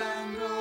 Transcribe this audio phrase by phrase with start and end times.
[0.00, 0.57] and goes.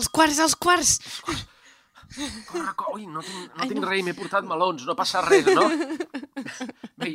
[0.00, 0.96] Els quarts, els quarts!
[2.14, 2.94] Corre, corre.
[2.94, 3.88] Ui, no tinc, no Ai, tinc no.
[3.88, 5.64] res, m'he portat melons, no passa res, no?
[7.00, 7.08] Bé,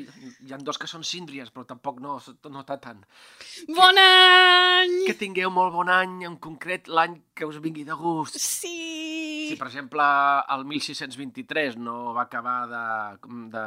[0.44, 2.18] hi ha dos que són síndries, però tampoc no,
[2.52, 3.00] no està tant.
[3.78, 4.98] Bon any!
[5.08, 8.40] Que tingueu molt bon any, en concret l'any que us vingui de gust.
[8.44, 8.76] Sí!
[9.50, 10.04] Si, per exemple,
[10.56, 12.86] el 1623 no va acabar de,
[13.56, 13.66] de,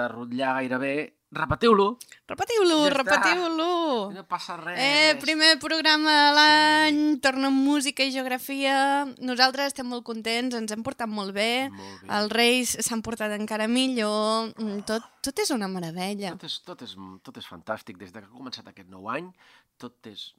[0.00, 0.96] de rotllar gairebé,
[1.32, 1.96] repetiu-lo.
[2.28, 3.68] Repetiu-lo, Ja repetiu-lo!
[4.12, 4.76] No passa res.
[4.78, 9.04] Eh, primer programa de l'any, torna amb música i geografia.
[9.24, 11.68] Nosaltres estem molt contents, ens hem portat molt bé.
[11.72, 12.12] Molt bé.
[12.18, 14.52] Els Reis s'han portat encara millor.
[14.58, 16.34] Mm, Tot, tot és una meravella.
[16.36, 17.98] Tot és, tot, és, tot és fantàstic.
[17.98, 19.32] Des de que ha començat aquest nou any,
[19.80, 20.32] tot és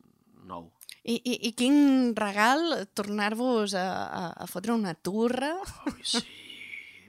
[0.45, 0.69] nou.
[1.03, 5.55] I, i, i quin regal tornar-vos a, a, a fotre una turra.
[5.89, 6.23] Ui, sí.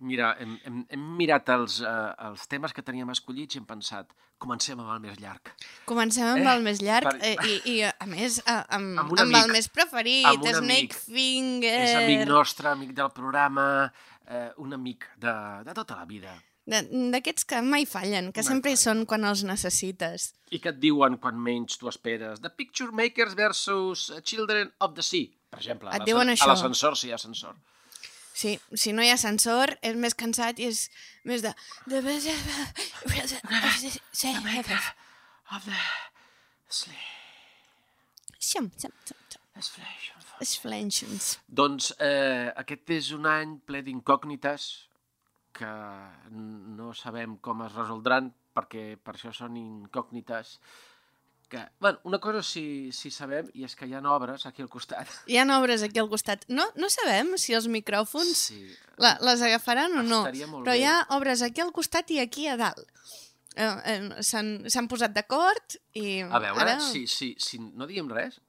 [0.05, 4.11] Mira, hem, hem, hem mirat els, uh, els temes que teníem escollits i hem pensat,
[4.43, 5.53] comencem amb el més llarg.
[5.89, 9.15] Comencem amb Eh, el més llarg per- eh, i, i, a més, a, amb, Amb
[9.15, 9.53] amb el amic.
[9.57, 10.95] més preferit, Amb Snake amic.
[11.07, 11.77] Finger.
[11.87, 13.67] És amic nostre, amic del programa,
[14.29, 15.33] eh, un amic de,
[15.65, 16.35] de tota la vida.
[16.67, 16.83] De-
[17.13, 19.01] D'aquests que mai fallen, que Mai sempre hi fallen.
[19.01, 20.35] són quan els necessites.
[20.51, 22.41] I que et diuen quan menys tu esperes.
[22.41, 25.89] The Picture Makers versus Children of the Sea, per exemple.
[25.93, 26.45] Et a diuen això.
[26.49, 27.55] A l'ascensor, sí, ascensor.
[28.35, 30.89] Sí, si no hi ha ascensor, és més cansat i és
[31.29, 31.53] més de...
[31.87, 32.01] de...
[35.55, 35.83] Of the
[38.55, 39.21] xum, xum, xum.
[39.55, 40.25] Esflation.
[40.43, 41.29] Esflenxons.
[41.47, 44.67] Doncs eh, aquest és un any ple d'incògnites
[45.55, 45.71] que
[46.75, 50.57] no sabem com es resoldran perquè per això són incògnites
[51.55, 54.71] que, bueno, una cosa sí, sí sabem i és que hi ha obres aquí al
[54.73, 55.11] costat.
[55.31, 56.43] Hi ha obres aquí al costat.
[56.51, 58.59] No, no sabem si els micròfons Sí.
[58.99, 60.81] la, les agafaran o no, però bé.
[60.81, 62.83] hi ha obres aquí al costat i aquí a dalt.
[63.55, 66.25] Eh, eh, S'han posat d'acord i...
[66.27, 66.81] A veure, ara...
[66.83, 68.41] si, si, si no diem res...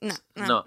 [0.00, 0.46] No, no.
[0.48, 0.58] No,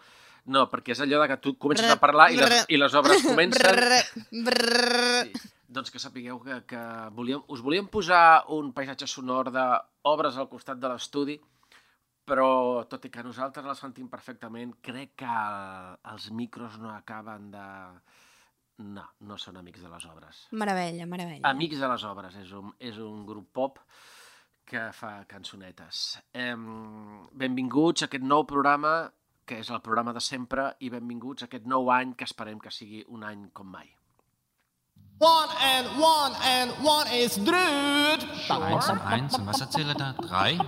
[0.45, 2.63] no, perquè és allò de que tu comences Brr, a parlar i les, brr.
[2.73, 3.67] i les obres comencen...
[3.77, 4.01] Brrr,
[4.47, 5.29] brrr.
[5.33, 5.56] Sí.
[5.67, 6.81] Doncs que sapigueu que, que
[7.15, 11.35] volíem, us volíem posar un paisatge sonor d'obres al costat de l'estudi,
[12.27, 17.51] però tot i que nosaltres la sentim perfectament, crec que el, els micros no acaben
[17.55, 17.65] de...
[18.77, 20.43] No, no són amics de les obres.
[20.53, 21.49] Meravella, meravella.
[21.49, 23.79] Amics de les obres és un, és un grup pop
[24.67, 26.19] que fa cançonetes.
[26.37, 26.67] Em,
[27.33, 28.93] benvinguts a aquest nou programa,
[29.47, 32.75] que és el programa de sempre, i benvinguts a aquest nou any que esperem que
[32.75, 33.96] sigui un any com mai.
[35.19, 38.27] One and one and one is Drüd.
[38.49, 40.13] Eins und eins und was erzähle da?
[40.13, 40.59] Drei?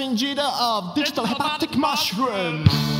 [0.00, 2.99] managing of Digital Hepatic Mushroom.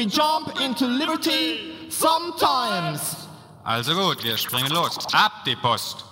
[0.00, 3.16] We jump into liberty sometimes.
[3.66, 4.96] Also gut, wir springen los.
[5.12, 6.09] Ab die Post.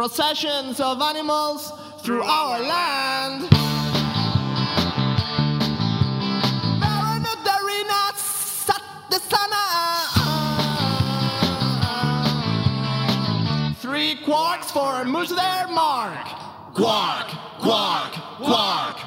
[0.00, 3.46] processions of animals through our land.
[6.82, 7.18] Uh,
[13.74, 16.26] three quarks for a moose their mark.
[16.72, 17.26] Quark,
[17.58, 18.99] quark, quark.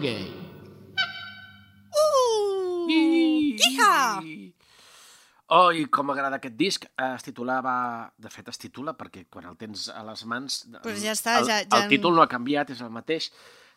[0.00, 0.32] Brugge?
[1.92, 2.88] Uh!
[2.90, 4.22] Iha!
[5.50, 6.84] Oh, i com m'agrada aquest disc.
[6.96, 8.10] Eh, Es titulava...
[8.16, 10.60] De fet, es titula perquè quan el tens a les mans...
[10.84, 13.30] Pues ja està, el, ja- ja- El títol no ha canviat, és el mateix.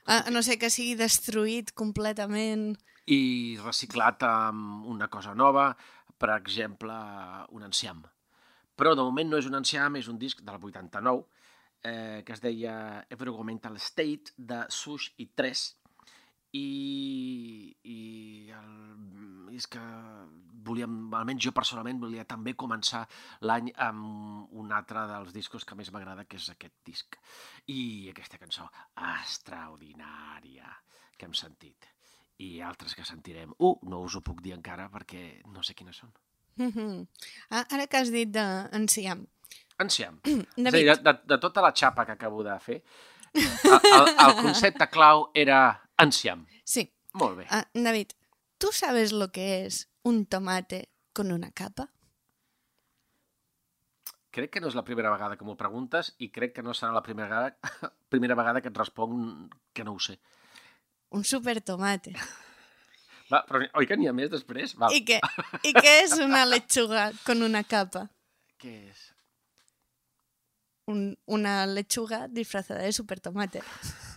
[0.06, 2.76] A, a no ser que sigui destruït completament.
[3.10, 5.72] I reciclat amb una cosa nova,
[6.20, 6.94] per exemple,
[7.52, 8.04] un enciam.
[8.78, 11.26] Però de moment no és un enciam, és un disc del 89,
[11.84, 12.76] eh, que es deia
[13.10, 15.66] Environmental State, de Sush i 3,
[16.54, 18.00] i, i
[18.54, 19.82] el, és que
[20.64, 23.04] volíem, almenys jo personalment volia també començar
[23.46, 27.18] l'any amb un altre dels discos que més m'agrada, que és aquest disc.
[27.68, 30.70] I aquesta cançó extraordinària
[31.18, 31.90] que hem sentit.
[32.44, 33.54] I altres que sentirem.
[33.60, 36.14] Uh, no us ho puc dir encara perquè no sé quines són.
[36.58, 37.08] Mhm.
[37.50, 39.26] Ah, Ara que has dit d'enciam.
[39.82, 40.20] Enciam.
[40.26, 42.84] És a dir, David, de, de, de tota la xapa que acabo de fer,
[43.34, 46.46] el, el, el concepte clau era enciam.
[46.66, 46.90] sí.
[47.14, 47.46] Molt bé.
[47.52, 48.08] Ah, David,
[48.58, 51.92] ¿tú sabes lo que es un tomate con una capa?
[54.34, 56.90] Crec que no és la primera vegada que m'ho preguntes i crec que no serà
[56.96, 57.58] la primera vegada,
[58.10, 60.16] primera vegada que et responc que no ho sé.
[61.14, 62.16] Un supertomate.
[63.32, 64.74] Va, però oi que n'hi ha més després?
[64.82, 64.92] Val.
[64.98, 65.20] ¿Y qué,
[65.62, 68.08] ¿Y qué es una lechuga con una capa?
[68.58, 69.04] Què és?
[70.90, 73.62] Un- una lechuga disfrazada de supertomate.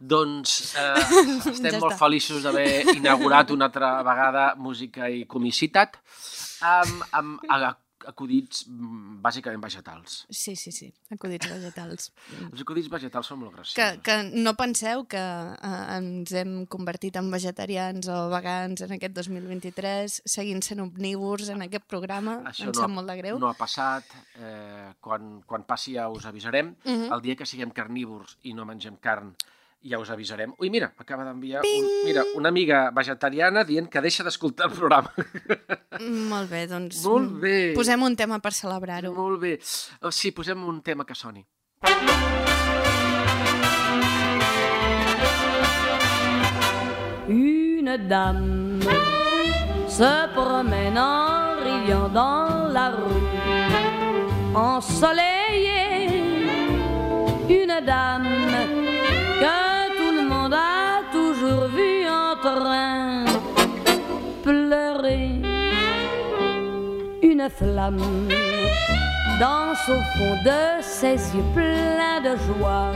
[0.00, 0.96] Doncs eh,
[1.52, 2.00] estem Ja molt està.
[2.00, 6.00] feliços d'haver inaugurat una altra vegada música i comicitat
[6.64, 7.44] amb, amb
[8.08, 10.22] acudits mm, bàsicament vegetals.
[10.32, 12.06] Sí, sí, sí, acudits vegetals.
[12.46, 13.76] Els acudits vegetals són molt graciosos.
[13.76, 19.18] Que, que no penseu que eh, ens hem convertit en vegetarians o vegans en aquest
[19.20, 22.38] 2023, seguint sent omnívors en aquest programa.
[22.48, 23.38] Això em no, sap molt de greu.
[23.42, 24.08] no ha passat.
[24.40, 26.72] Eh, quan, quan passi ja us avisarem.
[26.88, 27.10] Mhm.
[27.12, 29.34] El dia que siguem carnívors i no mengem carn
[29.82, 30.52] ja us avisarem.
[30.60, 35.12] Ui, mira, acaba d'enviar un, mira, una amiga vegetariana dient que deixa d'escoltar el programa.
[36.00, 37.56] Mm, Molt bé, doncs Molt mm, bé.
[37.76, 39.12] posem un tema per celebrar-ho.
[39.16, 39.56] Molt bé.
[40.02, 41.44] Oh, sí, posem un tema que soni.
[47.28, 48.80] Une dame
[49.88, 56.22] se promène en riant dans la rue, ensoleillée.
[57.48, 58.28] Une dame
[59.40, 59.69] que
[64.42, 65.30] pleurer.
[67.22, 68.28] Une flamme
[69.38, 72.92] danse au fond de ses yeux pleins de joie,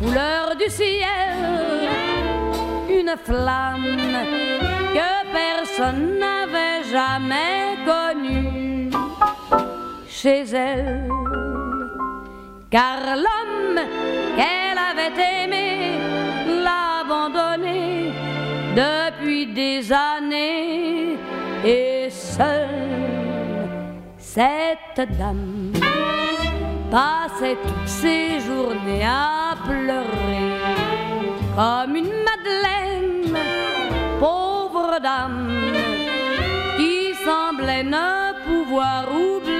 [0.00, 1.70] couleur du ciel
[3.10, 3.98] une flamme
[4.94, 8.90] que personne n'avait jamais connue
[10.08, 11.08] chez elle.
[12.70, 13.80] Car l'homme
[14.36, 15.98] qu'elle avait aimé
[16.64, 17.59] l'a abandonné
[18.80, 21.18] depuis des années
[21.64, 23.68] et seule
[24.16, 25.72] cette dame
[26.90, 30.50] passait toutes ses journées à pleurer
[31.56, 33.36] comme une madeleine,
[34.18, 35.50] pauvre dame,
[36.78, 39.59] qui semblait ne pouvoir oublier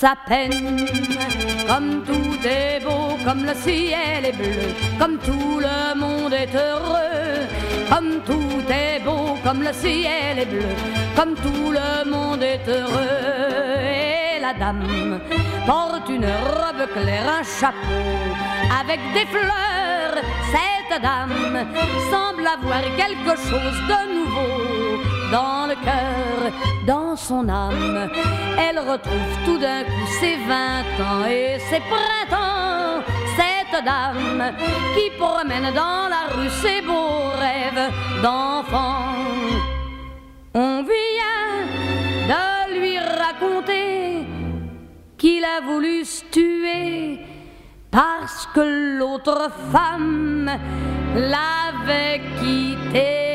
[0.00, 0.86] sa peine.
[1.68, 7.46] Comme tout est beau, comme le ciel est bleu, comme tout le monde est heureux,
[7.92, 10.72] comme tout est beau, comme le ciel est bleu,
[11.16, 13.18] comme tout le monde est heureux.
[14.36, 15.20] Et la dame
[15.66, 18.06] porte une robe claire, un chapeau
[18.80, 20.16] avec des fleurs
[20.54, 21.66] Cette dame
[22.10, 24.79] semble avoir quelque chose de nouveau
[25.30, 26.52] dans le cœur,
[26.86, 28.10] dans son âme.
[28.58, 33.02] Elle retrouve tout d'un coup ses vingt ans et ses printemps.
[33.36, 34.52] Cette dame
[34.94, 37.90] qui promène dans la rue ses beaux rêves
[38.22, 39.14] d'enfant.
[40.54, 41.50] On vient
[42.28, 44.26] de lui raconter
[45.16, 47.20] qu'il a voulu se tuer
[47.90, 50.50] parce que l'autre femme
[51.14, 53.29] l'avait quitté.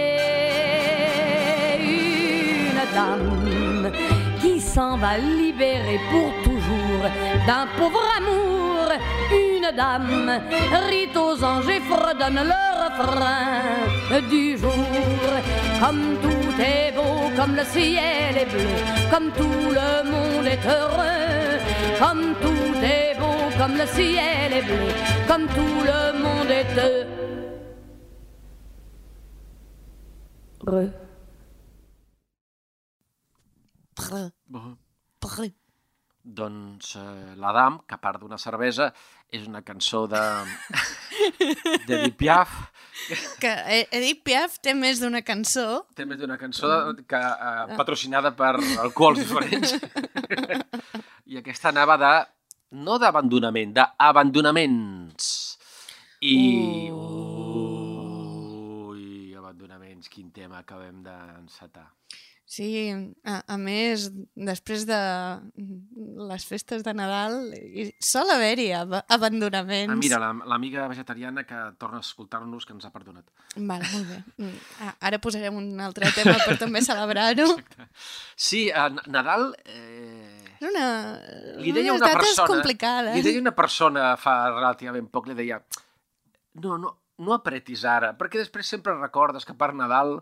[4.42, 7.04] Qui s'en va libérer pour toujours
[7.48, 8.88] d'un pauvre amour.
[9.32, 10.42] Une dame
[10.90, 14.72] rit aux anges et fredonne le refrain du jour.
[15.82, 18.76] Comme tout est beau, comme le ciel est bleu,
[19.12, 21.60] comme tout le monde est heureux.
[22.00, 24.88] Comme tout est beau, comme le ciel est bleu,
[25.28, 26.74] comme tout le monde est
[30.68, 31.05] heureux.
[34.06, 34.30] Prr,
[35.20, 35.48] prr.
[36.26, 38.88] Doncs eh, l'Adam, que a part d'una cervesa,
[39.30, 40.22] és una cançó de...
[41.88, 42.50] d'Edith Piaf.
[43.41, 43.52] Que
[43.94, 45.86] Edith Piaf té més d'una cançó.
[45.98, 46.68] Té més d'una cançó
[47.06, 49.76] que, eh, patrocinada per alcohols diferents.
[51.32, 52.13] I aquesta anava de...
[52.86, 55.26] no d'abandonament, d'abandonaments.
[56.26, 56.36] I...
[58.89, 59.04] Ui,
[59.38, 61.91] abandonaments, quin tema acabem d'encetar.
[62.46, 62.68] Sí,
[63.26, 64.04] a, a més,
[64.38, 64.98] després de
[66.30, 69.90] les festes de Nadal, hi sol haver-hi ab abandonaments.
[69.92, 73.26] Ah, mira, la- l'amiga vegetariana que torna a escoltar-nos, que ens ha perdonat.
[73.56, 74.20] Vale, molt bé.
[74.86, 77.48] Ah, Ara posarem un altre tema per també celebrar-ho.
[78.38, 79.50] Sí, a Nadal...
[79.66, 80.44] Eh...
[80.62, 80.86] És una...
[81.60, 82.48] Li deia una dates persona...
[82.54, 83.18] complicades.
[83.18, 85.58] Li deia una persona fa relativament poc, li deia
[86.62, 86.94] no, no,
[87.26, 90.20] no apretis ara, perquè després sempre recordes que per Nadal...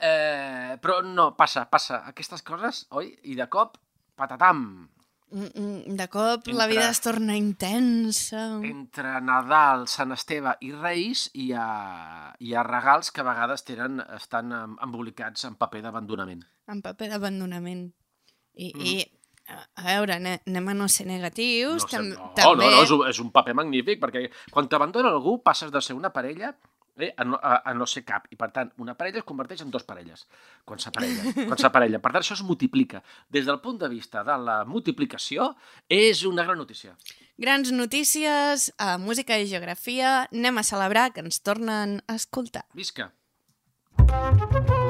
[0.00, 2.02] Eh, però no, passa, passa.
[2.06, 3.14] Aquestes coses, oi?
[3.24, 3.78] I de cop,
[4.14, 4.88] patatam.
[5.32, 8.44] Mm, mm, De cop la Entre- vida es torna intensa.
[8.62, 14.00] Entre Nadal, Sant Esteve i Reis hi ha, hi ha regals que a vegades tenen,
[14.14, 16.44] estan em- embolicats en paper d'abandonament.
[16.68, 17.92] En paper d'abandonament.
[18.54, 18.86] I, Mhm.
[18.86, 19.12] I,
[19.76, 21.82] a veure, ane- anem a no ser negatius.
[21.82, 22.64] No, sé, tam no, també...
[22.64, 25.94] no, no, és un, és un paper magnífic, perquè quan t'abandona algú passes de ser
[25.96, 26.54] una parella
[26.98, 28.26] eh, a, no, a, a no ser cap.
[28.30, 30.26] I, per tant, una parella es converteix en dos parelles
[30.64, 31.32] quan s'aparella.
[31.48, 32.00] quan s'aparella.
[32.02, 33.02] Per tant, això es multiplica.
[33.32, 35.52] Des del punt de vista de la multiplicació,
[35.88, 36.96] és una gran notícia.
[37.36, 40.28] Grans notícies, a música i geografia.
[40.32, 42.64] Anem a celebrar que ens tornen a escoltar.
[42.74, 43.12] Visca!
[43.96, 44.85] Dominor,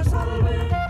[0.00, 0.81] salve.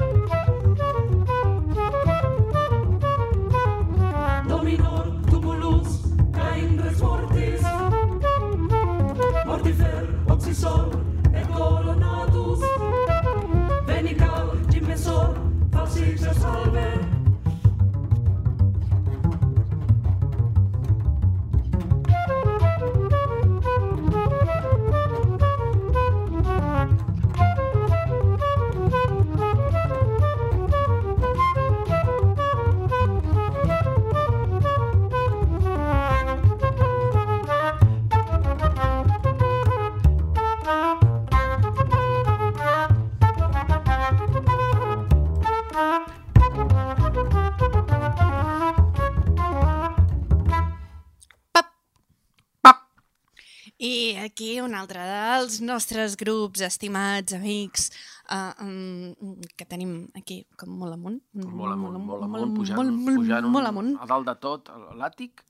[54.24, 57.90] Aquí un altre dels nostres grups, estimats amics,
[58.30, 59.14] uh, um,
[59.56, 61.20] que tenim aquí com molt amunt.
[61.34, 63.92] Molt amunt, molt amunt, molt, pujant, molt, molt, pujant un, molt amunt.
[64.00, 65.44] a dalt de tot, l'àtic,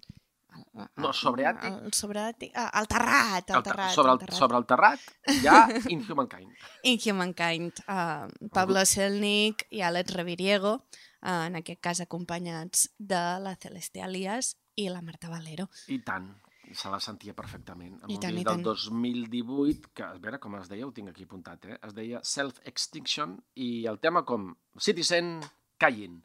[1.01, 3.95] no, sobre àtic, El sobre àtic, ah, el terrat, el el ter- terrat.
[3.95, 4.39] sobre, el el, terrat.
[4.39, 5.01] sobre el terrat
[5.41, 5.63] hi ha
[5.95, 6.53] Inhumankind.
[6.93, 10.75] Inhumankind, uh, Pablo Selnik i Alex Reviriego,
[11.23, 15.69] uh, en aquest cas acompanyats de la Celeste Alias i la Marta Valero.
[15.89, 16.29] I tant,
[16.75, 17.99] se la sentia perfectament.
[18.03, 18.63] Amb I un tant, i del tant.
[18.65, 21.79] 2018, que a veure com es deia, ho tinc aquí apuntat, eh?
[21.87, 25.41] es deia Self-Extinction, i el tema com Citizen
[25.79, 26.21] Kayin.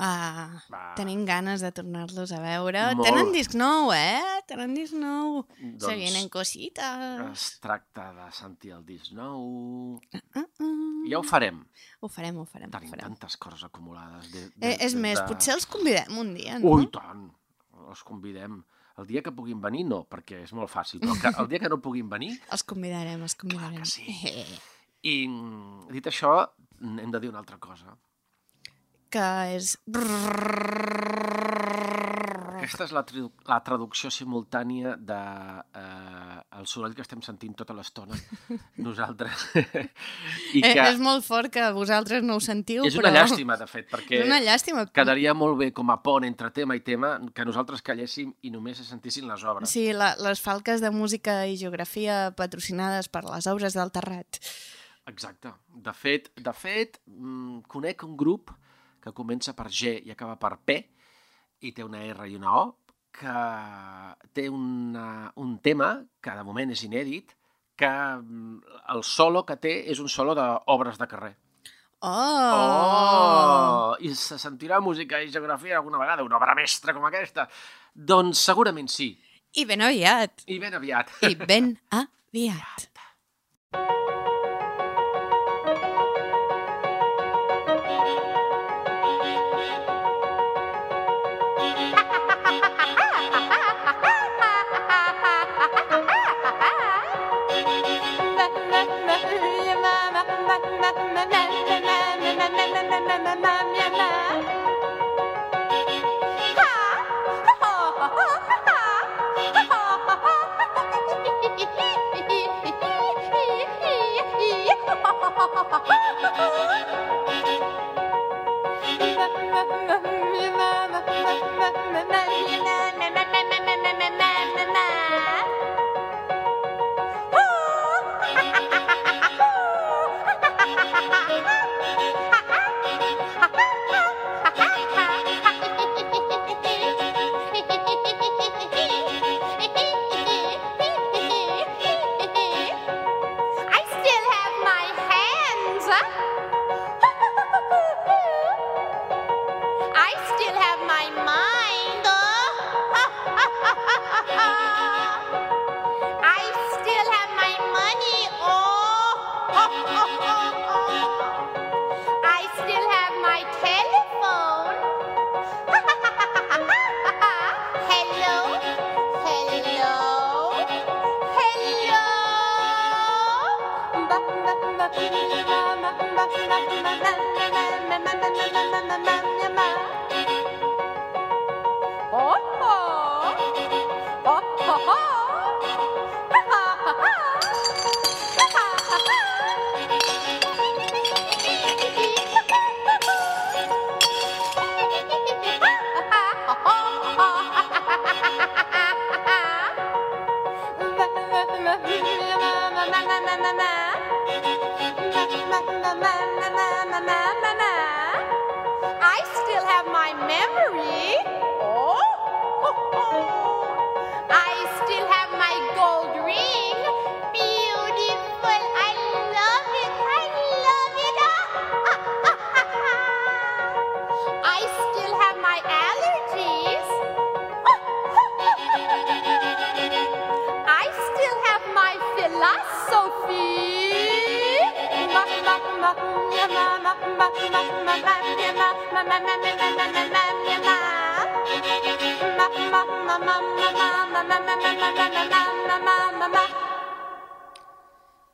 [0.00, 0.92] Ah, Va.
[0.94, 2.94] tenim ganes de tornar-los a veure.
[2.94, 3.08] Molt.
[3.08, 4.20] Tenen disc nou, eh?
[4.46, 5.40] Tenen disc nou.
[5.58, 7.24] Doncs- Se vienen cosites.
[7.32, 9.98] Es tracta de sentir el disc nou...
[9.98, 11.08] Uh, uh.
[11.10, 11.64] Ja ho farem.
[11.98, 12.70] Ho farem, ho farem.
[12.70, 13.08] Ho Tenim farem.
[13.08, 14.30] tantes coses acumulades.
[14.30, 15.26] De, Eh, és més, de...
[15.32, 16.76] potser els convidem un dia, no?
[16.76, 17.26] Ui, tant!
[17.88, 18.60] Els convidem.
[18.98, 21.70] El dia que puguin venir, no, perquè és molt fàcil, però que, el dia que
[21.70, 22.32] no puguin venir...
[22.54, 23.84] Els convidarem, els convidarem.
[23.86, 24.06] sí.
[25.08, 26.32] I mm, dit això,
[26.82, 27.94] hem de dir una altra cosa.
[29.14, 29.76] que és...
[32.68, 33.02] Aquesta és la,
[33.48, 35.16] la traducció simultània de
[35.80, 38.16] eh, el soroll que estem sentint tota l'estona
[38.86, 39.46] nosaltres.
[39.56, 43.08] I Eh, que és molt fort que vosaltres no ho sentiu, és però...
[43.08, 44.84] una llàstima, de fet, perquè És una llàstima.
[44.92, 48.82] quedaria molt bé com a pont entre tema i tema que nosaltres calléssim i només
[48.82, 49.72] se sentissin les obres.
[49.72, 54.42] Sí, la, les falques de música i geografia patrocinades per les obres del Terrat.
[55.08, 55.54] Exacte.
[55.72, 58.52] De fet, de fet mm, conec un grup
[59.00, 60.82] que comença per G i acaba per P
[61.60, 62.66] i té una R i una O
[63.18, 63.34] que
[64.36, 65.90] té una, un tema
[66.22, 67.34] que de moment és inèdit
[67.78, 71.32] que mm, el solo que té és un solo d'obres de carrer.
[71.98, 72.10] Oh!
[72.54, 73.96] Oh!
[73.98, 77.48] I se sentirà música i geografia alguna vegada, una obra mestra com aquesta?
[77.94, 79.10] Doncs segurament sí.
[79.58, 80.46] I ben aviat.
[80.46, 81.10] I ben aviat.
[81.26, 82.97] I ben aviat.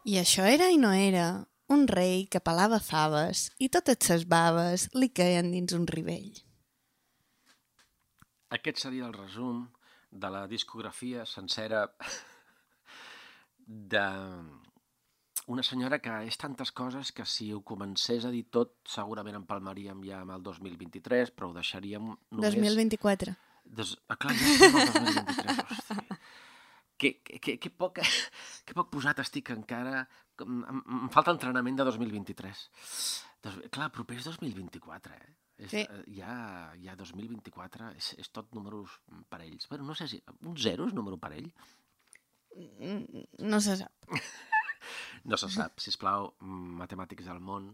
[0.04, 1.44] I això era i no era.
[1.74, 6.28] Un rei que pelava faves i totes ses baves li caien dins un ribell.
[8.54, 9.64] Aquest seria el resum
[10.12, 11.88] de la discografia sencera
[13.66, 14.04] de
[15.52, 20.00] una senyora que és tantes coses que si ho comencés a dir tot segurament empalmaríem
[20.08, 22.54] ja amb el 2023, però ho deixaríem només...
[22.56, 23.34] 2024.
[23.64, 23.94] Des...
[24.08, 26.18] Ah, clar, ja estem al 2023, hosti.
[26.96, 27.98] Que, que, que, poc,
[28.64, 30.04] que poc posat estic encara.
[30.40, 32.60] Em, em falta entrenament de 2023.
[33.44, 35.32] Dos, clar, proper és 2024, eh?
[35.58, 35.82] És, Sí.
[35.82, 38.96] eh, ja, ja 2024 és, és tot números
[39.28, 39.68] parells.
[39.68, 40.22] Bueno, no sé si...
[40.42, 41.50] Un zero és número parell?
[42.56, 43.92] Mm, No se sap.
[45.24, 47.70] No se sap, sisplau, mm, matemàtics del món,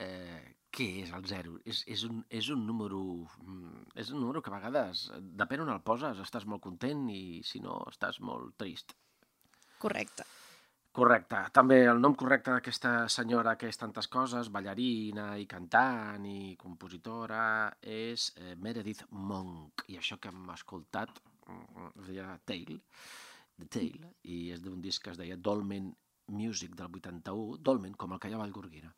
[0.00, 1.58] eh, què és el zero?
[1.68, 3.00] És, és, un, és un número...
[3.42, 5.10] mm, És un número que a vegades,
[5.42, 8.96] depèn on el poses, estàs molt content i si no, estàs molt trist.
[9.78, 10.24] Correcte.
[10.96, 11.42] Correcte.
[11.52, 17.76] També el nom correcte d'aquesta senyora que és tantes coses, ballarina i cantant i compositora,
[17.82, 19.84] és eh, Meredith Monk.
[19.92, 22.80] I això que hem escoltat mm, es deia Tale,
[23.60, 25.90] The Tale, i és d'un disc que es deia Dolmen
[26.40, 28.92] Music del 81, Dolmen, com el que hi ha a Vallgorguina.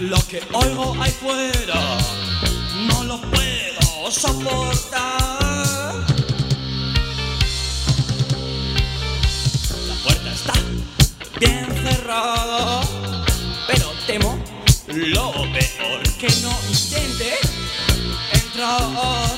[0.00, 1.98] Lo que oigo ahí fuera.
[2.86, 5.26] No lo puedo soportar.
[9.88, 10.52] La puerta está
[11.40, 12.80] bien cerrada.
[13.66, 14.38] Pero temo
[14.86, 17.34] lo peor que no intente
[18.32, 19.29] entrar.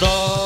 [0.00, 0.39] No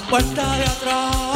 [0.00, 1.27] la puerta de atrás.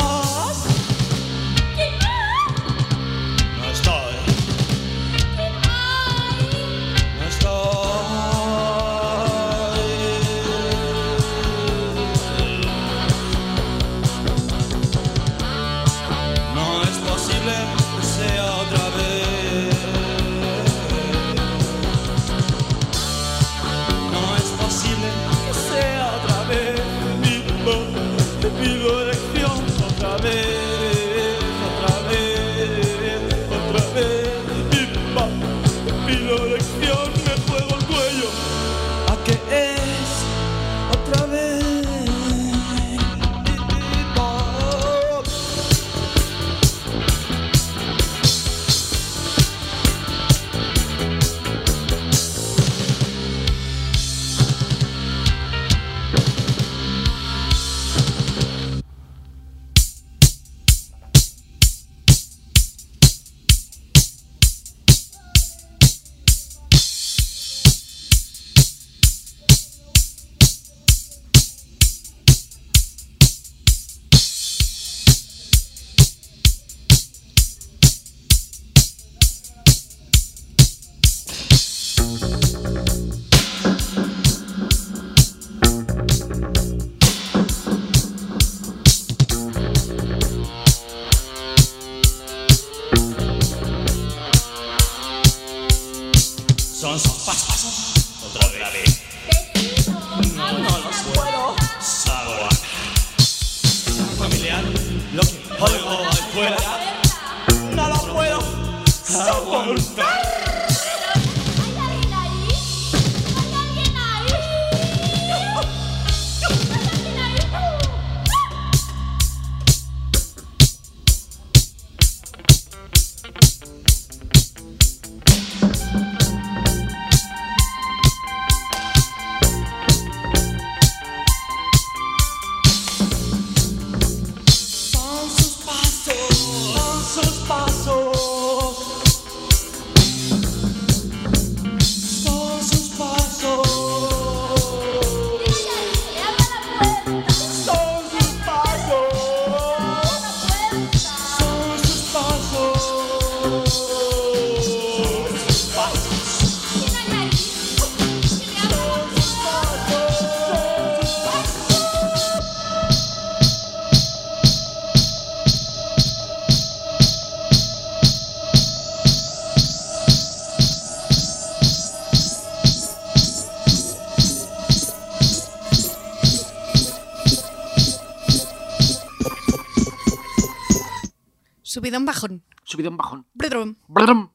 [181.92, 182.42] Subidón bajón.
[182.64, 183.26] Subidón bajón.
[183.34, 183.76] Brum.
[183.86, 184.30] Brum.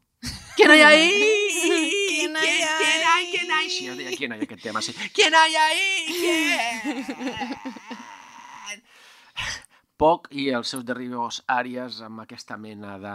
[0.55, 1.11] ¿Quién hay ahí?
[2.07, 2.67] ¿Quién hay ahí?
[2.79, 3.31] ¿Quién hay?
[3.31, 3.65] ¿Quién hay?
[3.65, 4.79] Es de- ¿Quién hay tema?
[4.79, 4.93] Sí.
[5.11, 7.05] ¿Quién hay ahí?
[9.97, 13.13] Poc i els seus derivos àries amb aquesta mena de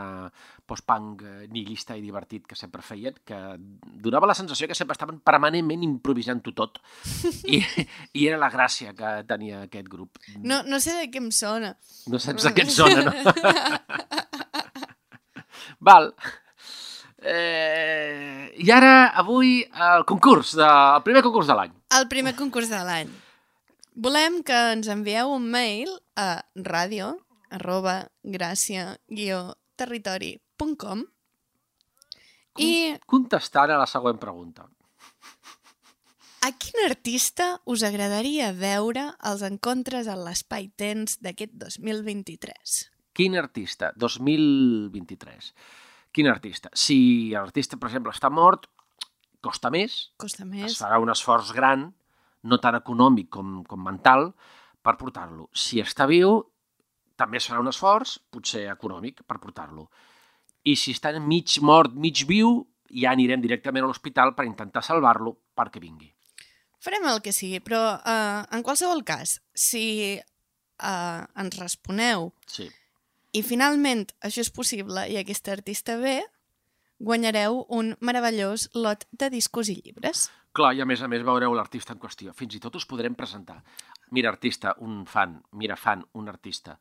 [0.66, 3.38] post-punk eh, nihilista i divertit que sempre feien, que
[4.02, 6.80] donava la sensació que sempre estaven permanentment improvisant-ho tot.
[7.46, 7.62] I,
[8.18, 10.18] I era la gràcia que tenia aquest grup.
[10.42, 11.76] No, no sé de què em sona.
[12.10, 13.12] No saps de què et sona, no?
[15.86, 16.10] Val.
[17.22, 21.70] Eh, I ara, avui, el concurs, de, el primer concurs de l'any.
[21.94, 23.10] El primer concurs de l'any.
[23.92, 27.10] Volem que ens envieu un mail a ràdio
[27.52, 28.96] arroba gràcia
[29.76, 31.02] territori.com
[32.56, 32.70] i
[33.04, 34.64] Contestant a la següent pregunta.
[36.42, 42.90] a quin artista us agradaria veure als encontres a l'espai-temps d'aquest 2023?
[43.12, 43.92] Quin artista?
[43.96, 45.52] 2023.
[46.12, 46.72] Quin artista?
[46.74, 48.66] Si l'artista, per exemple, està mort,
[49.44, 50.78] costa més, Costa es més.
[50.80, 51.92] farà un esforç gran,
[52.42, 54.32] no tan econòmic com, com mental,
[54.82, 55.48] per portar-lo.
[55.54, 56.40] Si està viu,
[57.16, 59.88] també es farà un esforç, potser econòmic, per portar-lo.
[60.66, 62.60] I si està mig mort, mig viu,
[62.92, 66.10] ja anirem directament a l'hospital per intentar salvar-lo perquè vingui.
[66.82, 72.66] Farem el que sigui, però uh, en qualsevol cas, si uh, ens responeu Sí.
[73.32, 76.18] i finalment això és possible i aquest artista ve,
[77.02, 80.28] guanyareu un meravellós lot de discos i llibres.
[80.54, 82.32] Clar, i a més a més veureu l'artista en qüestió.
[82.36, 83.58] Fins i tot us podrem presentar.
[84.12, 85.38] Mira artista, un fan.
[85.58, 86.76] Mira fan, un artista.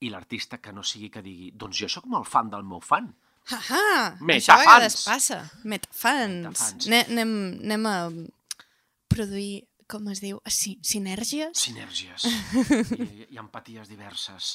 [0.00, 3.10] I l'artista que no sigui que digui doncs jo sóc molt fan del meu fan.
[3.50, 4.16] Ahà!
[4.20, 5.40] Això a vegades passa.
[5.64, 6.46] Metafans.
[6.48, 6.88] Metafans.
[6.92, 7.96] Ne anem, anem a
[9.10, 11.58] produir, com es diu, sinergies?
[11.58, 12.28] Sinergies
[12.96, 14.54] i, i empaties diverses.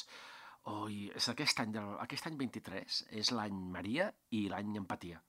[0.66, 5.22] Oh, i és aquest any, del, aquest any 23 és l'any Maria i l'any Empatia.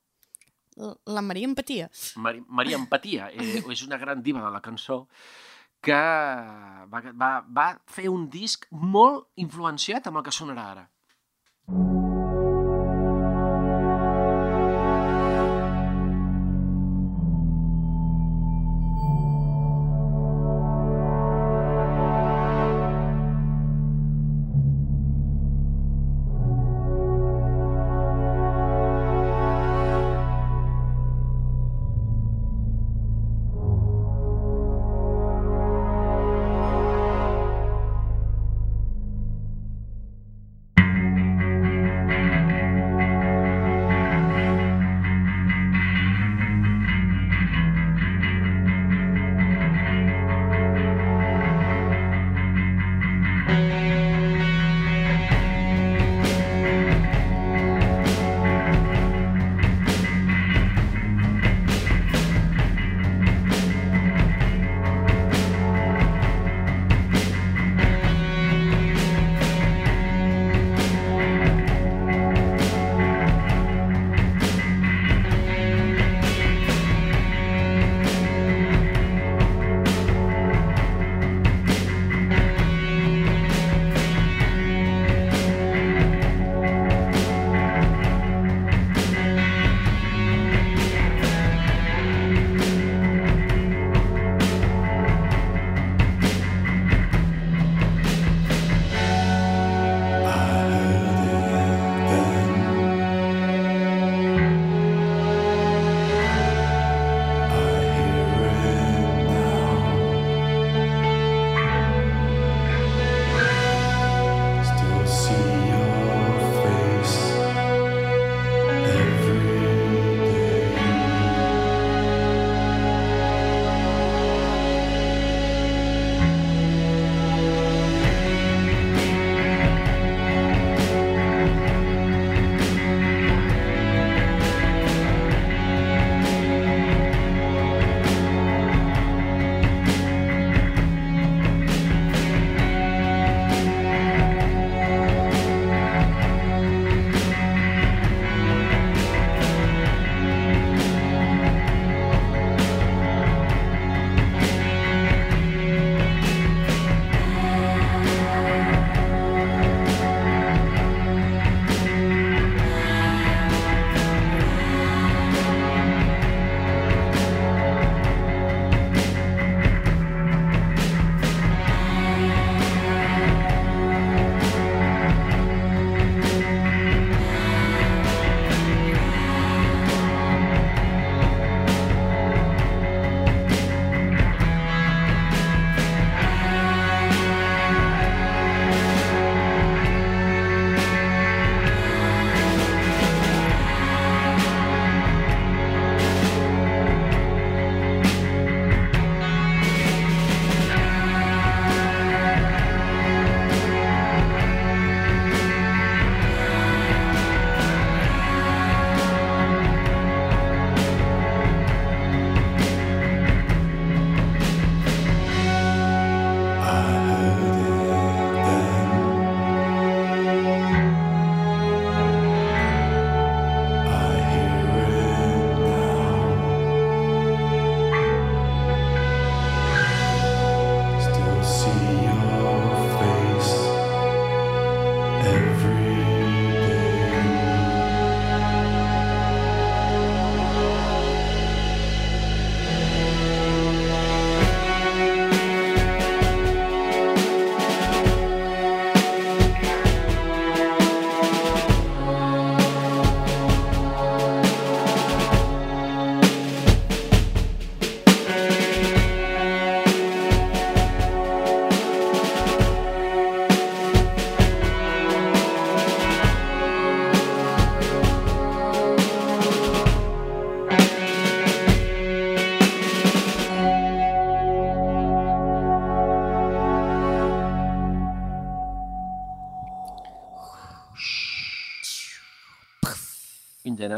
[1.10, 1.88] La Maria empatia.
[2.22, 5.06] Mari, Maria Empatia eh, és una gran diva de la cançó
[5.82, 5.98] que
[6.92, 10.86] va, va, va fer un disc molt influenciat amb el que sonarà ara.
[11.68, 12.07] the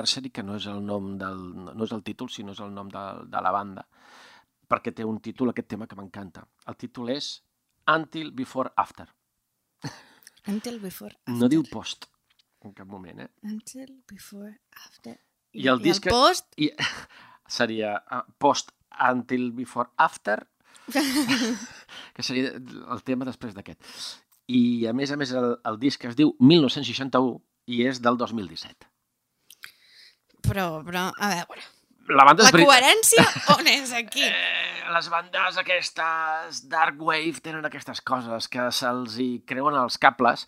[0.10, 2.89] Nursery, que no és el nom del, no és el títol, sinó és el nom
[2.89, 3.86] de, de la banda,
[4.70, 6.45] perquè té un títol, aquest tema, que m'encanta.
[6.66, 7.43] El títol és
[7.89, 9.05] Until Before After.
[10.49, 12.07] Until before, No diu post,
[12.66, 13.28] en cap moment, eh?
[13.43, 14.55] until before,
[14.88, 15.20] after.
[15.53, 16.07] I el disc...
[16.07, 16.47] el post?
[16.57, 16.72] I,
[17.60, 18.72] seria uh, post
[19.12, 20.47] Until Before After,
[22.16, 23.84] que seria el tema després d'aquest.
[24.49, 27.38] I, a més a més, el, el disc es diu 1961
[27.70, 28.89] i és del 2017.
[30.50, 31.68] Però, però, a veure,
[32.10, 33.24] La banda la coherència
[33.56, 34.26] on és aquí?
[34.89, 40.47] les bandes aquestes Dark Wave tenen aquestes coses que se'ls hi creuen els cables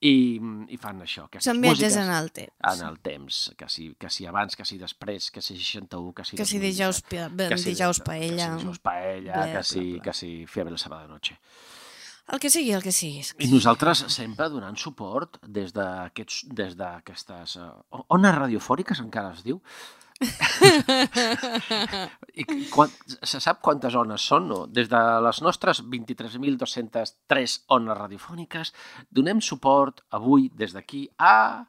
[0.00, 0.38] i,
[0.70, 1.24] i fan això.
[1.26, 2.54] aquestes Són viatges en el temps.
[2.70, 6.24] En el temps, que si, que si abans, que si després, que si 61, que
[6.24, 6.38] si...
[6.38, 8.46] Que si 2017, dijous que si dijous Que paella.
[8.46, 11.36] si dijous paella, que si, bla, que si fiebre el sábado de noche.
[12.30, 13.22] El que sigui, el que sigui.
[13.42, 19.58] I nosaltres sempre donant suport des d'aquestes uh, ones radiofòniques, encara es diu.
[22.40, 22.92] I quan,
[23.24, 24.60] se sap quantes ones són, no?
[24.70, 28.72] Des de les nostres 23.203 ones radiofòniques
[29.10, 31.64] donem suport avui des d'aquí a...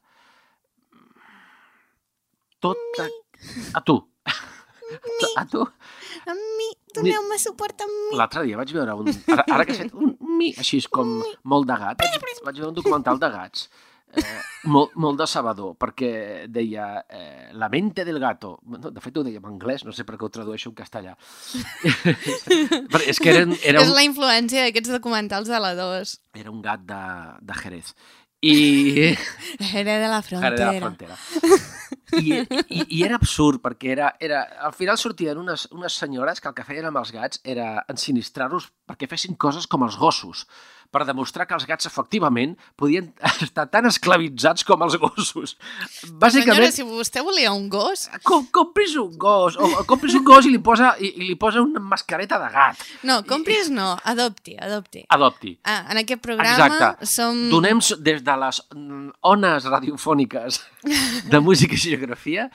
[2.62, 3.10] Tot a,
[3.80, 3.98] a tu.
[5.40, 5.64] A tu.
[6.28, 8.18] A mi, doneu-me suport a mi.
[8.20, 9.08] L'altre dia vaig veure un...
[9.32, 11.20] Ara, ara que sent un mi, així és com
[11.54, 13.70] molt de gat, vaig, veure un documental de gats,
[14.18, 14.40] eh,
[14.72, 16.12] molt, molt de Salvador, perquè
[16.52, 18.54] deia eh, la mente del gato.
[18.68, 21.16] No, de fet, ho deia en anglès, no sé per què ho tradueixo en castellà.
[22.92, 26.16] Però és que eren, era, És un, la influència d'aquests documentals de la 2.
[26.42, 27.04] era un gat de,
[27.48, 27.94] de Jerez.
[28.42, 29.16] I...
[29.74, 30.80] Era de la Jerez de la frontera.
[30.80, 31.18] frontera.
[32.20, 32.34] I,
[32.68, 36.56] i, I era absurd, perquè era, era, al final sortien unes, unes senyores que el
[36.58, 40.44] que feien amb els gats era ensinistrar-los perquè fessin coses com els gossos,
[40.92, 43.10] per demostrar que els gats efectivament podien
[43.46, 45.56] estar tan esclavitzats com els gossos.
[46.12, 48.08] Bàsicament, Senyora, si vostè volia un gos...
[48.28, 51.38] com, compris un gos, o, o compris un gos i li posa, i, i li
[51.40, 52.86] posa una mascareta de gat.
[53.08, 55.06] No, compris no, adopti, adopti.
[55.10, 55.56] Adopti.
[55.64, 57.10] Ah, en aquest programa Exacte.
[57.10, 57.48] som...
[57.52, 60.62] Donem des de les mm, ones radiofòniques
[61.32, 62.50] de música i geografia,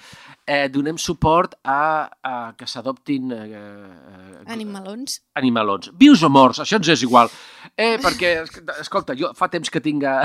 [0.46, 5.20] eh, donem suport a, a que s'adoptin eh, eh, Animalons.
[5.34, 5.90] animalons.
[5.98, 7.30] Vius o morts, això ens és igual.
[7.74, 10.22] Eh, perquè, es- escolta, jo fa temps que tinc eh,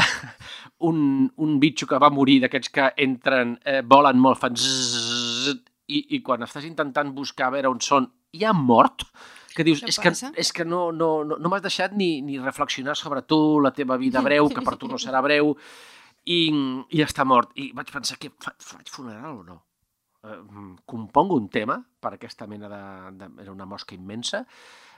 [0.87, 5.57] un, un bitxo que va morir d'aquests que entren, eh, volen molt, fan zzz,
[5.91, 8.05] i, i quan estàs intentant buscar a veure on són,
[8.45, 9.03] ha mort,
[9.51, 12.93] que dius, és que, és que no, no, no, no m'has deixat ni, ni reflexionar
[12.95, 15.55] sobre tu, la teva vida breu, que per tu no serà breu,
[16.23, 16.39] i,
[16.93, 17.51] i està mort.
[17.59, 19.57] I vaig pensar, que fa, faig funeral o no?
[20.23, 20.37] Eh,
[20.85, 22.81] compongo un tema per aquesta mena de,
[23.17, 23.29] de...
[23.41, 24.45] Era una mosca immensa,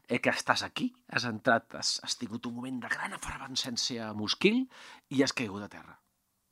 [0.08, 4.66] eh, que estàs aquí, has entrat, has, has tingut un moment de gran efervescència mosquil
[5.10, 5.98] i has caigut a terra.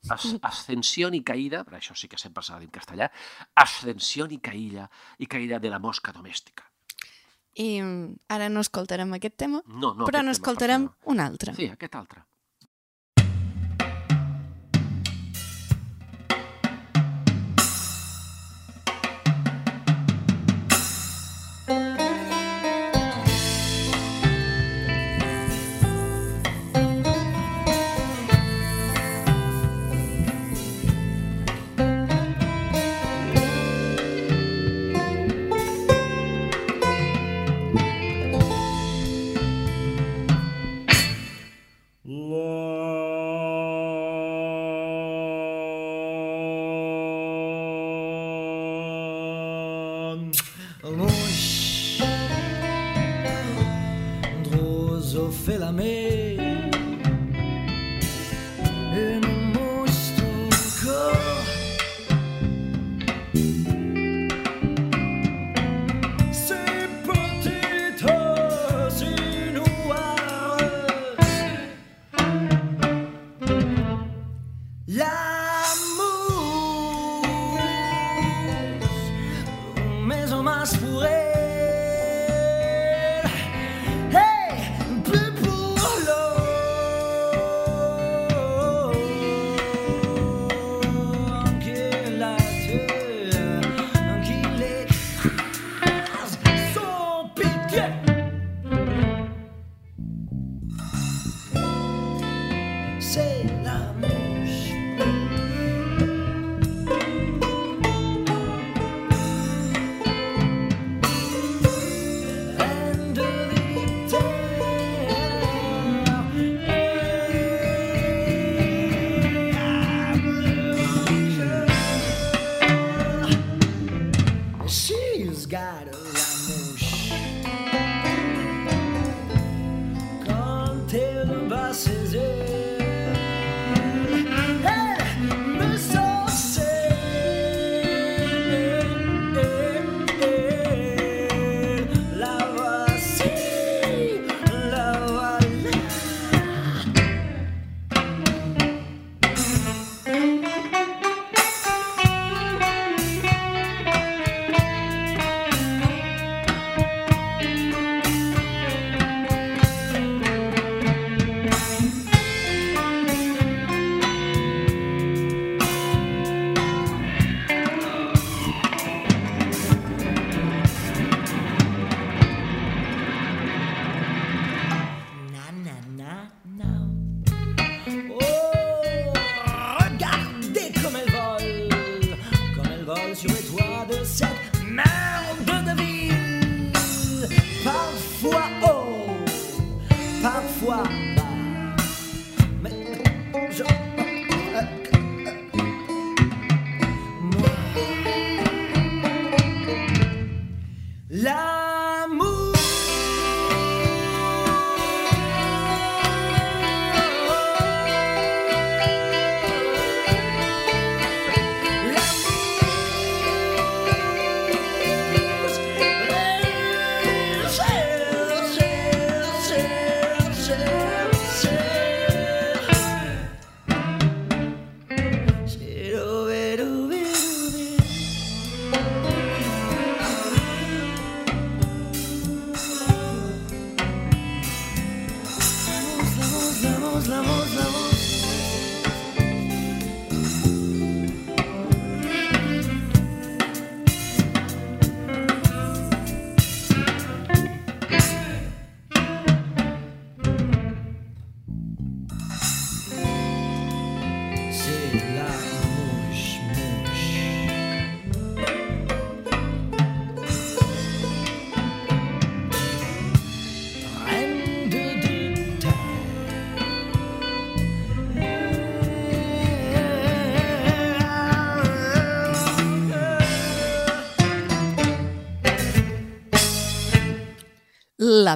[0.08, 3.10] As, ascensión y caída, per això sí que sempre s'ha de dir en castellà,
[3.54, 6.66] ascensión y caída, i caída de la mosca domèstica.
[7.52, 11.52] I mm, ara no escoltarem aquest tema, No, no, però n'escoltarem què un altre.
[11.54, 12.24] Sí, aquest altre.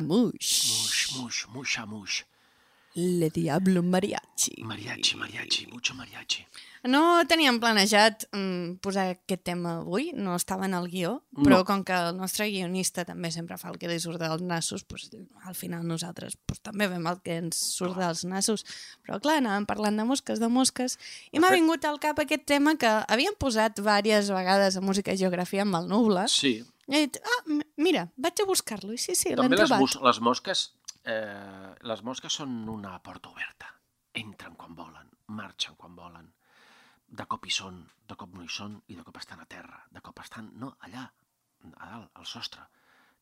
[0.01, 0.71] Mush.
[0.71, 2.23] Mush, mush, musha, mush.
[2.99, 4.63] Le Diablo Mariachi.
[4.65, 6.47] Mariachi, mariachi, mucho mariachi.
[6.89, 11.65] No teníem planejat mm, posar aquest tema avui, no estava en el guió, però No.
[11.67, 15.11] com que el nostre guionista també sempre fa el que li surt dels nassos, pues,
[15.45, 18.65] al final nosaltres pues, també fem el que ens surt dels nassos.
[19.05, 20.97] Però clar, anàvem parlant de mosques, de mosques,
[21.33, 25.19] i m'ha vingut al cap aquest tema que havíem posat diverses vegades a Música i
[25.19, 26.63] Geografia amb el Nuble, Sí.
[26.95, 27.39] He dit, ah,
[27.83, 30.03] mira, vaig a buscar-lo, i sí, sí, l'hem També les, trobat.
[30.07, 30.67] les mosques
[31.07, 33.71] eh, les mosques són una porta oberta.
[34.17, 36.33] Entren quan volen, marxen quan volen.
[37.07, 39.85] De cop hi són, de cop no hi són, i de cop estan a terra.
[39.95, 41.05] De cop estan, no, allà,
[41.77, 42.67] a dalt, al sostre.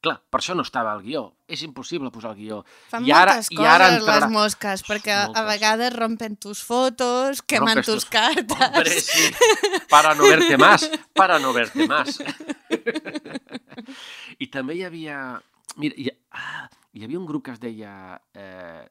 [0.04, 1.22] Clar, per això no estava al guió.
[1.48, 2.58] És impossible posar el guió.
[2.90, 4.28] Fan I ara, moltes i coses ara les entrarà...
[4.32, 5.46] mosques, perquè a moltes.
[5.48, 8.66] vegades rompen tus fotos, queman Rompes tus tus- cartas.
[8.68, 9.30] Hombre, sí,
[9.88, 10.84] para no verte más,
[11.14, 12.18] para no verte más.
[14.44, 15.20] I també hi havia...
[15.80, 17.94] Mira, hi, ah, hi havia un grup que es deia...
[18.34, 18.84] Eh,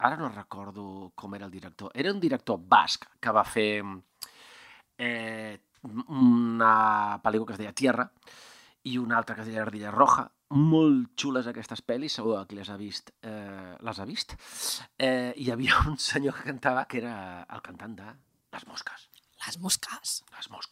[0.00, 1.90] ara no recordo com era el director.
[1.94, 3.82] Era un director basc que va fer
[4.96, 8.06] eh, una pel·lícula que es deia Tierra
[8.84, 10.30] i una altra que es deia Ardilla Roja.
[10.50, 13.12] Molt xules aquestes pel·lis, segur que les ha vist.
[13.22, 14.34] Eh, les ha vist?
[14.98, 17.14] Eh, hi havia un senyor que cantava que era
[17.48, 18.10] el cantant de
[18.50, 19.08] Les Mosques.
[19.46, 20.22] Les mosques.
[20.36, 20.69] Les Mosques.